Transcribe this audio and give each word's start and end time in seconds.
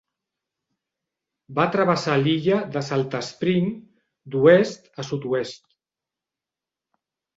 Va 1.59 1.65
travessar 1.75 2.15
l'illa 2.21 2.57
de 2.77 2.83
Salt 2.89 3.17
Spring 3.27 3.69
d'oest 4.37 4.89
a 5.05 5.07
sud-oest. 5.11 5.63